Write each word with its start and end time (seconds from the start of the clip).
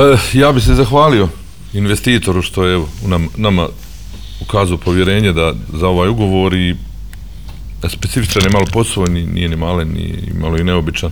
Pa 0.00 0.38
ja 0.38 0.52
bi 0.52 0.60
se 0.60 0.74
zahvalio 0.74 1.28
investitoru 1.72 2.42
što 2.42 2.64
je 2.64 2.84
nam, 3.06 3.28
nama 3.36 3.68
ukazao 4.40 4.76
povjerenje 4.76 5.32
da 5.32 5.54
za 5.72 5.88
ovaj 5.88 6.08
ugovor 6.08 6.54
i 6.54 6.76
specifičan 7.88 8.42
je 8.42 8.50
malo 8.50 8.66
poslovni, 8.72 9.26
nije 9.26 9.48
ni 9.48 9.56
malen, 9.56 9.88
ni 9.88 10.32
malo 10.40 10.58
i 10.58 10.64
neobičan. 10.64 11.10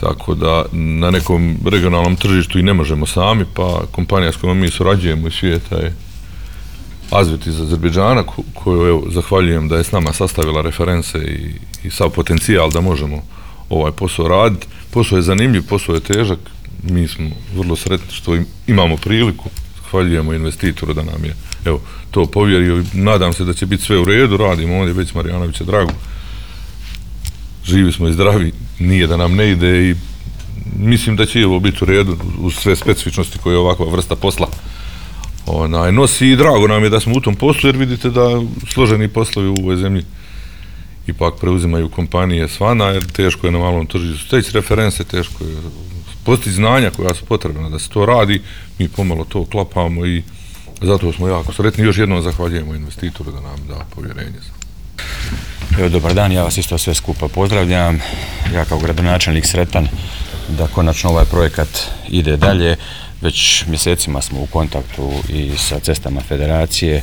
Tako 0.00 0.34
da 0.34 0.64
na 0.72 1.10
nekom 1.10 1.56
regionalnom 1.66 2.16
tržištu 2.16 2.58
i 2.58 2.62
ne 2.62 2.72
možemo 2.72 3.06
sami, 3.06 3.44
pa 3.54 3.80
kompanija 3.90 4.32
s 4.32 4.36
kojom 4.36 4.58
mi 4.58 4.70
surađujemo 4.70 5.28
iz 5.28 5.32
svijeta 5.32 5.76
je 5.76 5.94
Azvit 7.10 7.46
iz 7.46 7.60
Azerbeđana, 7.60 8.24
koju 8.54 8.86
evo, 8.86 9.02
zahvaljujem 9.10 9.68
da 9.68 9.76
je 9.76 9.84
s 9.84 9.92
nama 9.92 10.12
sastavila 10.12 10.62
reference 10.62 11.18
i, 11.18 11.54
i 11.86 11.90
sav 11.90 12.10
potencijal 12.10 12.70
da 12.70 12.80
možemo 12.80 13.22
ovaj 13.70 13.92
posao 13.92 14.28
raditi. 14.28 14.66
Posao 14.90 15.16
je 15.16 15.22
zanimljiv, 15.22 15.62
posao 15.68 15.94
je 15.94 16.00
težak, 16.00 16.38
mi 16.90 17.08
smo 17.08 17.30
vrlo 17.54 17.76
sretni 17.76 18.12
što 18.12 18.36
imamo 18.66 18.96
priliku, 18.96 19.50
zahvaljujemo 19.76 20.32
investitoru 20.32 20.94
da 20.94 21.02
nam 21.02 21.24
je 21.24 21.34
evo, 21.64 21.80
to 22.10 22.26
povjerio 22.26 22.80
i 22.80 22.84
nadam 22.92 23.32
se 23.32 23.44
da 23.44 23.54
će 23.54 23.66
biti 23.66 23.82
sve 23.82 23.98
u 23.98 24.04
redu, 24.04 24.36
radimo 24.36 24.78
ovdje 24.78 24.94
već 24.94 25.14
Marijanovića 25.14 25.64
drago. 25.64 25.92
Živi 27.64 27.92
smo 27.92 28.08
i 28.08 28.12
zdravi, 28.12 28.52
nije 28.78 29.06
da 29.06 29.16
nam 29.16 29.34
ne 29.34 29.50
ide 29.50 29.90
i 29.90 29.94
mislim 30.78 31.16
da 31.16 31.26
će 31.26 31.46
ovo 31.46 31.60
biti 31.60 31.78
u 31.80 31.86
redu 31.86 32.16
uz 32.38 32.54
sve 32.54 32.76
specifičnosti 32.76 33.38
koje 33.38 33.54
je 33.54 33.58
ovakva 33.58 33.86
vrsta 33.90 34.16
posla 34.16 34.48
onaj, 35.46 35.92
nosi. 35.92 36.26
I 36.26 36.36
drago 36.36 36.68
nam 36.68 36.84
je 36.84 36.90
da 36.90 37.00
smo 37.00 37.16
u 37.16 37.20
tom 37.20 37.34
poslu 37.34 37.68
jer 37.68 37.76
vidite 37.76 38.10
da 38.10 38.42
složeni 38.68 39.08
poslovi 39.08 39.48
u 39.48 39.56
ovoj 39.62 39.76
zemlji 39.76 40.04
ipak 41.06 41.34
preuzimaju 41.40 41.88
kompanije 41.88 42.48
svana 42.48 42.84
jer 42.84 43.04
teško 43.04 43.46
je 43.46 43.52
na 43.52 43.58
malom 43.58 43.86
tržištu 43.86 44.26
steći 44.26 44.52
reference, 44.52 45.04
teško 45.04 45.44
je 45.44 45.56
postići 46.24 46.52
znanja 46.52 46.90
koja 46.90 47.14
su 47.14 47.24
potrebna 47.24 47.68
da 47.68 47.78
se 47.78 47.88
to 47.88 48.06
radi, 48.06 48.42
mi 48.78 48.88
pomalo 48.88 49.24
to 49.24 49.44
klapamo 49.44 50.06
i 50.06 50.22
zato 50.80 51.12
smo 51.12 51.28
jako 51.28 51.52
sretni. 51.52 51.84
Još 51.84 51.98
jednom 51.98 52.22
zahvaljujemo 52.22 52.74
investitoru 52.74 53.32
da 53.32 53.40
nam 53.40 53.66
da 53.68 53.86
povjerenje. 53.94 54.38
Evo, 55.78 55.88
dobar 55.88 56.14
dan, 56.14 56.32
ja 56.32 56.42
vas 56.42 56.58
isto 56.58 56.78
sve 56.78 56.94
skupa 56.94 57.28
pozdravljam. 57.28 58.00
Ja 58.54 58.64
kao 58.64 58.78
gradonačelnik 58.78 59.46
sretan 59.46 59.88
da 60.48 60.66
konačno 60.66 61.10
ovaj 61.10 61.24
projekat 61.24 61.68
ide 62.08 62.36
dalje. 62.36 62.76
Već 63.20 63.64
mjesecima 63.66 64.22
smo 64.22 64.40
u 64.40 64.46
kontaktu 64.46 65.12
i 65.28 65.50
sa 65.56 65.78
cestama 65.80 66.20
federacije 66.20 67.02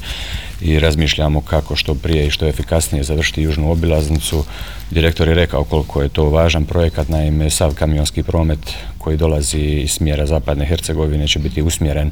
i 0.62 0.80
razmišljamo 0.80 1.42
kako 1.42 1.76
što 1.76 1.96
prije 1.96 2.28
i 2.28 2.30
što 2.30 2.48
efikasnije 2.48 3.04
završiti 3.04 3.42
južnu 3.42 3.72
obilaznicu. 3.72 4.46
Direktor 4.92 5.28
je 5.28 5.34
rekao 5.34 5.64
koliko 5.64 6.02
je 6.02 6.10
to 6.10 6.30
važan 6.30 6.66
projekat, 6.66 7.10
naime 7.10 7.50
sav 7.50 7.74
kamionski 7.76 8.24
promet 8.24 8.60
koji 8.98 9.18
dolazi 9.18 9.60
iz 9.60 9.92
smjera 9.92 10.26
Zapadne 10.26 10.66
Hercegovine 10.66 11.28
će 11.28 11.40
biti 11.40 11.62
usmjeren 11.62 12.12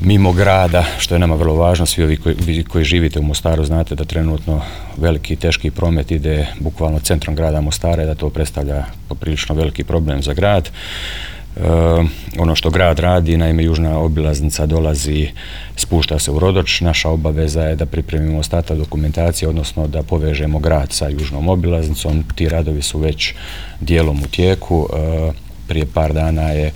mimo 0.00 0.32
grada, 0.32 0.84
što 0.98 1.14
je 1.14 1.18
nama 1.18 1.34
vrlo 1.34 1.54
važno, 1.54 1.86
svi 1.86 2.04
ovi 2.04 2.16
koji, 2.16 2.36
vi 2.38 2.64
koji 2.64 2.84
živite 2.84 3.18
u 3.18 3.22
Mostaru 3.22 3.64
znate 3.64 3.94
da 3.94 4.04
trenutno 4.04 4.62
veliki 4.96 5.32
i 5.32 5.36
teški 5.36 5.70
promet 5.70 6.10
ide 6.10 6.46
bukvalno 6.60 6.98
centrom 6.98 7.36
grada 7.36 7.60
Mostara 7.60 8.02
i 8.02 8.06
da 8.06 8.14
to 8.14 8.30
predstavlja 8.30 8.84
poprilično 9.08 9.54
veliki 9.54 9.84
problem 9.84 10.22
za 10.22 10.34
grad. 10.34 10.70
E, 11.56 11.60
ono 12.38 12.54
što 12.54 12.70
grad 12.70 12.98
radi, 12.98 13.36
naime 13.36 13.64
južna 13.64 13.98
obilaznica 13.98 14.66
dolazi, 14.66 15.28
spušta 15.76 16.18
se 16.18 16.30
u 16.30 16.38
Rodoč, 16.38 16.80
naša 16.80 17.08
obaveza 17.08 17.62
je 17.62 17.76
da 17.76 17.86
pripremimo 17.86 18.42
stata 18.42 18.74
dokumentacije, 18.74 19.48
odnosno 19.48 19.86
da 19.86 20.02
povežemo 20.02 20.58
grad 20.58 20.92
sa 20.92 21.08
južnom 21.08 21.48
obilaznicom, 21.48 22.24
ti 22.34 22.48
radovi 22.48 22.82
su 22.82 22.98
već 22.98 23.34
dijelom 23.80 24.22
u 24.22 24.26
tijeku, 24.26 24.88
eh, 24.92 25.32
prije 25.68 25.86
par 25.94 26.12
dana 26.12 26.42
je 26.42 26.72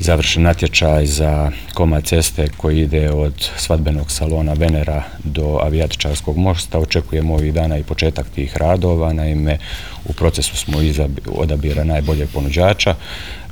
završen 0.00 0.42
natječaj 0.42 1.06
za 1.06 1.50
koma 1.74 2.00
ceste 2.00 2.48
koji 2.56 2.80
ide 2.80 3.10
od 3.10 3.50
svadbenog 3.56 4.10
salona 4.10 4.52
Venera 4.52 5.02
do 5.24 5.58
avijatičarskog 5.62 6.36
mosta. 6.36 6.78
Očekujemo 6.78 7.34
ovih 7.34 7.54
dana 7.54 7.78
i 7.78 7.82
početak 7.82 8.26
tih 8.34 8.56
radova, 8.56 9.12
naime 9.12 9.58
u 10.04 10.12
procesu 10.12 10.56
smo 10.56 10.78
odabira 11.26 11.84
najboljeg 11.84 12.28
ponuđača. 12.34 12.94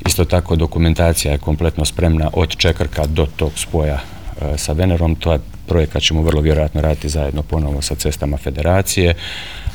Isto 0.07 0.25
tako 0.25 0.57
dokumentacija 0.57 1.33
je 1.33 1.39
kompletno 1.39 1.85
spremna 1.85 2.31
od 2.33 2.57
Čekrka 2.57 3.07
do 3.07 3.27
tog 3.37 3.53
spoja 3.57 3.99
e, 3.99 4.59
sa 4.59 4.73
Venerom. 4.73 5.15
To 5.15 5.33
je 5.33 5.41
projekat 5.67 6.03
ćemo 6.03 6.23
vrlo 6.23 6.41
vjerojatno 6.41 6.81
raditi 6.81 7.09
zajedno 7.09 7.43
ponovo 7.43 7.83
sa 7.83 7.95
cestama 7.95 8.37
federacije. 8.37 9.15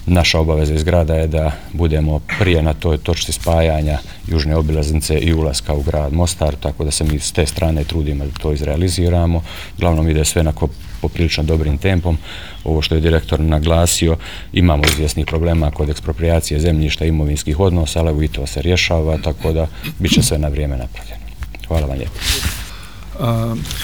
Naša 0.05 0.39
obaveza 0.39 0.73
iz 0.73 0.83
grada 0.83 1.15
je 1.15 1.27
da 1.27 1.51
budemo 1.73 2.19
prije 2.39 2.61
na 2.61 2.73
toj 2.73 2.97
točci 2.97 3.31
spajanja 3.31 3.99
južne 4.27 4.55
obilaznice 4.55 5.17
i 5.17 5.33
ulaska 5.33 5.73
u 5.73 5.81
grad 5.81 6.13
Mostar, 6.13 6.55
tako 6.55 6.83
da 6.83 6.91
se 6.91 7.03
mi 7.03 7.19
s 7.19 7.31
te 7.31 7.45
strane 7.45 7.83
trudimo 7.83 8.25
da 8.25 8.31
to 8.31 8.53
izrealiziramo. 8.53 9.43
Glavnom 9.77 10.09
ide 10.09 10.25
sve 10.25 10.43
na 10.43 10.53
poprilično 11.01 11.43
dobrim 11.43 11.77
tempom. 11.77 12.17
Ovo 12.63 12.81
što 12.81 12.95
je 12.95 13.01
direktor 13.01 13.39
naglasio, 13.39 14.17
imamo 14.53 14.83
izvjesnih 14.85 15.25
problema 15.25 15.71
kod 15.71 15.89
ekspropriacije 15.89 16.59
zemljišta 16.59 17.05
i 17.05 17.07
imovinskih 17.07 17.59
odnosa, 17.59 17.99
ali 17.99 18.25
i 18.25 18.27
to 18.27 18.47
se 18.47 18.61
rješava, 18.61 19.17
tako 19.17 19.51
da 19.51 19.67
bit 19.99 20.11
će 20.11 20.23
sve 20.23 20.37
na 20.37 20.47
vrijeme 20.47 20.77
napravljeno. 20.77 21.23
Hvala 21.67 21.87
vam 21.87 21.97
lijepo. 21.97 22.19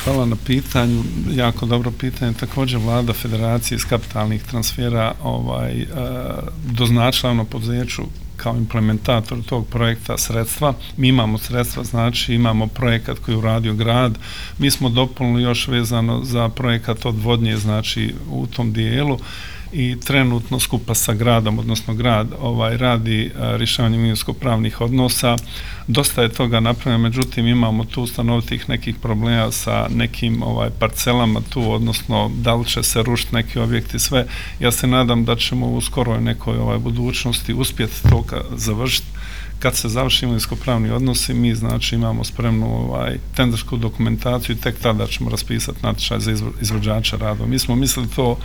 Hvala 0.03 0.25
na 0.25 0.35
pitanju, 0.45 1.03
jako 1.31 1.65
dobro 1.65 1.91
pitanje. 1.91 2.33
Također 2.33 2.79
vlada 2.79 3.13
federacije 3.13 3.75
iz 3.75 3.85
kapitalnih 3.85 4.43
transfera 4.43 5.13
ovaj, 5.23 5.81
e, 5.81 5.85
doznačila 6.71 7.33
na 7.33 7.43
podzeću 7.43 8.01
kao 8.37 8.55
implementator 8.57 9.43
tog 9.43 9.67
projekta 9.67 10.17
sredstva. 10.17 10.73
Mi 10.97 11.07
imamo 11.07 11.37
sredstva, 11.37 11.83
znači 11.83 12.33
imamo 12.33 12.67
projekat 12.67 13.19
koji 13.19 13.33
je 13.33 13.37
uradio 13.37 13.73
grad. 13.73 14.17
Mi 14.57 14.71
smo 14.71 14.89
dopunili 14.89 15.43
još 15.43 15.67
vezano 15.67 16.23
za 16.23 16.49
projekat 16.49 17.05
odvodnje, 17.05 17.57
znači 17.57 18.13
u 18.31 18.47
tom 18.47 18.73
dijelu 18.73 19.19
i 19.71 19.99
trenutno 20.05 20.59
skupa 20.59 20.95
sa 20.95 21.13
gradom, 21.13 21.59
odnosno 21.59 21.93
grad 21.93 22.27
ovaj 22.41 22.77
radi 22.77 23.25
eh, 23.25 23.57
rješavanje 23.57 23.97
imovinsko-pravnih 23.97 24.81
odnosa. 24.81 25.35
Dosta 25.87 26.21
je 26.21 26.29
toga 26.29 26.59
napravljeno, 26.59 27.03
međutim 27.03 27.47
imamo 27.47 27.85
tu 27.85 28.07
stanovitih 28.07 28.69
nekih 28.69 28.95
problema 28.95 29.51
sa 29.51 29.87
nekim 29.89 30.43
ovaj 30.43 30.69
parcelama 30.79 31.41
tu, 31.49 31.71
odnosno 31.71 32.31
da 32.35 32.55
li 32.55 32.65
će 32.65 32.83
se 32.83 33.03
rušiti 33.03 33.35
neki 33.35 33.59
objekti, 33.59 33.99
sve. 33.99 34.25
Ja 34.59 34.71
se 34.71 34.87
nadam 34.87 35.25
da 35.25 35.35
ćemo 35.35 35.67
u 35.67 35.81
skoroj 35.81 36.21
nekoj 36.21 36.57
ovaj 36.57 36.77
budućnosti 36.77 37.53
uspjeti 37.53 38.03
to 38.09 38.23
završiti 38.55 39.07
kad 39.59 39.75
se 39.75 39.89
završi 39.89 40.25
imovinsko-pravni 40.25 40.91
odnosi, 40.91 41.33
mi 41.33 41.55
znači 41.55 41.95
imamo 41.95 42.23
spremnu 42.23 42.65
ovaj, 42.65 43.17
tendersku 43.35 43.77
dokumentaciju 43.77 44.55
i 44.55 44.59
tek 44.59 44.79
tada 44.79 45.07
ćemo 45.07 45.29
raspisati 45.29 45.79
natječaj 45.83 46.19
za 46.19 46.31
izvođača 46.61 47.17
rada. 47.17 47.45
Mi 47.45 47.59
smo 47.59 47.75
mislili 47.75 48.07
to 48.15 48.37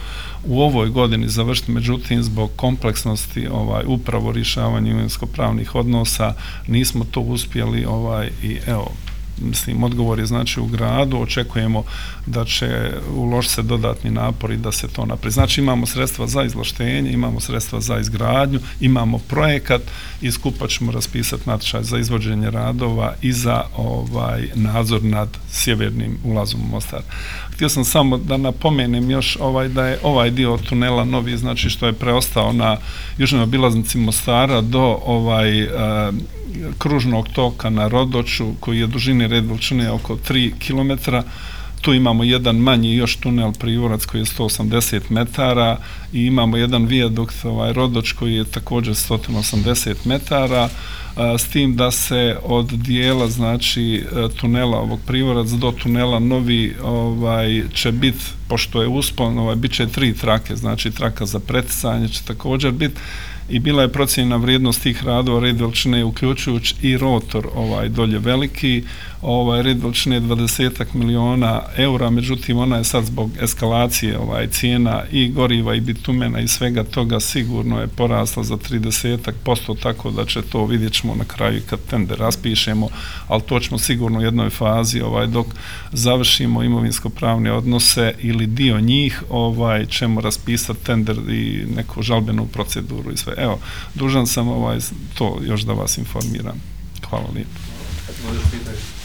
u 0.44 0.62
ovoj 0.62 0.88
godini 0.88 1.28
završiti, 1.28 1.72
međutim, 1.72 2.22
zbog 2.22 2.50
kompleksnosti 2.56 3.48
ovaj, 3.48 3.82
upravo 3.86 4.32
rješavanja 4.32 4.90
imovinsko-pravnih 4.90 5.74
odnosa, 5.74 6.34
nismo 6.66 7.04
to 7.10 7.20
uspjeli 7.20 7.84
ovaj, 7.84 8.30
i 8.42 8.58
evo, 8.66 8.92
mislim, 9.42 9.84
odgovor 9.84 10.18
je 10.18 10.26
znači 10.26 10.60
u 10.60 10.66
gradu, 10.66 11.18
očekujemo 11.18 11.84
da 12.26 12.44
će 12.44 12.90
uložiti 13.14 13.54
se 13.54 13.62
dodatni 13.62 14.10
napori 14.10 14.56
da 14.56 14.72
se 14.72 14.88
to 14.88 15.06
napri. 15.06 15.30
Znači 15.30 15.60
imamo 15.60 15.86
sredstva 15.86 16.26
za 16.26 16.42
izlaštenje, 16.44 17.12
imamo 17.12 17.40
sredstva 17.40 17.80
za 17.80 17.98
izgradnju, 17.98 18.60
imamo 18.80 19.18
projekat 19.18 19.82
i 20.22 20.30
skupa 20.30 20.66
ćemo 20.66 20.92
raspisati 20.92 21.48
natječaj 21.48 21.82
za 21.82 21.98
izvođenje 21.98 22.50
radova 22.50 23.14
i 23.22 23.32
za 23.32 23.62
ovaj 23.76 24.48
nadzor 24.54 25.04
nad 25.04 25.28
sjevernim 25.50 26.18
ulazom 26.24 26.60
u 26.60 26.68
Mostar. 26.68 27.02
Htio 27.50 27.68
sam 27.68 27.84
samo 27.84 28.18
da 28.18 28.36
napomenem 28.36 29.10
još 29.10 29.36
ovaj 29.40 29.68
da 29.68 29.86
je 29.86 29.98
ovaj 30.02 30.30
dio 30.30 30.58
tunela 30.68 31.04
novi, 31.04 31.36
znači 31.36 31.70
što 31.70 31.86
je 31.86 31.92
preostao 31.92 32.52
na 32.52 32.76
južnoj 33.18 33.42
obilaznici 33.42 33.98
Mostara 33.98 34.60
do 34.60 34.98
ovaj 35.04 35.62
eh, 35.62 35.68
kružnog 36.78 37.28
toka 37.28 37.70
na 37.70 37.88
Rodoču 37.88 38.52
koji 38.60 38.78
je 38.78 38.86
dužine 38.86 39.23
red 39.28 39.46
veličine 39.46 39.90
oko 39.90 40.16
3 40.16 40.52
km. 40.58 41.10
Tu 41.80 41.94
imamo 41.94 42.24
jedan 42.24 42.56
manji 42.56 42.94
još 42.94 43.16
tunel 43.16 43.52
Privorac 43.52 44.04
koji 44.04 44.20
je 44.20 44.24
180 44.24 45.00
metara 45.10 45.76
i 46.12 46.26
imamo 46.26 46.56
jedan 46.56 46.86
vijadukt 46.86 47.44
ovaj 47.44 47.72
Rodoč 47.72 48.12
koji 48.12 48.34
je 48.34 48.44
također 48.44 48.94
180 48.94 49.94
metara 50.04 50.68
s 51.38 51.48
tim 51.48 51.76
da 51.76 51.90
se 51.90 52.36
od 52.42 52.66
dijela 52.66 53.28
znači 53.28 53.94
e, 53.94 54.28
tunela 54.40 54.78
ovog 54.78 55.00
Privorac 55.06 55.48
do 55.48 55.72
tunela 55.82 56.18
novi 56.18 56.74
ovaj 56.82 57.62
će 57.74 57.92
biti 57.92 58.24
pošto 58.48 58.82
je 58.82 58.88
uspon 58.88 59.38
ovaj 59.38 59.56
biće 59.56 59.86
tri 59.86 60.14
trake 60.14 60.56
znači 60.56 60.90
traka 60.90 61.26
za 61.26 61.38
preticanje 61.38 62.08
će 62.08 62.24
također 62.24 62.72
biti 62.72 63.00
i 63.48 63.58
bila 63.58 63.82
je 63.82 63.92
procjena 63.92 64.36
vrijednost 64.36 64.82
tih 64.82 65.04
radova 65.04 65.40
red 65.40 65.60
veličine 65.60 66.04
uključujući 66.04 66.74
i 66.82 66.96
rotor 66.96 67.48
ovaj 67.54 67.88
dolje 67.88 68.18
veliki. 68.18 68.82
Ovaj 69.22 69.62
red 69.62 69.82
veličine 69.82 70.20
20 70.20 70.84
miliona 70.94 71.62
eura 71.76 72.10
međutim 72.10 72.58
ona 72.58 72.76
je 72.76 72.84
sad 72.84 73.04
zbog 73.04 73.30
eskalacije 73.40 74.18
ovaj 74.18 74.48
cijena 74.48 75.02
i 75.12 75.28
goriva 75.28 75.74
i 75.74 75.80
bitumena 75.80 76.40
i 76.40 76.48
svega 76.48 76.84
toga 76.84 77.20
sigurno 77.20 77.80
je 77.80 77.86
porasla 77.86 78.44
za 78.44 78.56
30 78.56 79.32
posto 79.44 79.74
tako 79.74 80.10
da 80.10 80.24
će 80.24 80.42
to 80.42 80.66
vidjet 80.66 80.92
ćemo 81.04 81.14
na 81.14 81.24
kraju 81.24 81.62
kad 81.70 81.78
tender 81.90 82.18
raspišemo 82.18 82.88
ali 83.28 83.42
to 83.42 83.60
ćemo 83.60 83.78
sigurno 83.78 84.18
u 84.18 84.22
jednoj 84.22 84.50
fazi 84.50 85.00
ovaj 85.00 85.26
dok 85.26 85.46
završimo 85.92 86.62
imovinsko 86.62 87.08
pravne 87.08 87.52
odnose 87.52 88.14
ili 88.18 88.46
dio 88.46 88.80
njih 88.80 89.22
ovaj 89.30 89.86
ćemo 89.86 90.20
raspisati 90.20 90.84
tender 90.84 91.16
i 91.28 91.66
neku 91.76 92.02
žalbenu 92.02 92.46
proceduru 92.46 93.12
i 93.12 93.16
sve. 93.16 93.34
Evo 93.36 93.58
dužan 93.94 94.26
sam 94.26 94.48
ovaj 94.48 94.78
to 95.14 95.38
još 95.46 95.62
da 95.62 95.72
vas 95.72 95.98
informiram. 95.98 96.60
Hvala 97.08 97.26
lijepo. 97.34 97.58
Možeš 98.28 98.42
pitati? 98.50 99.03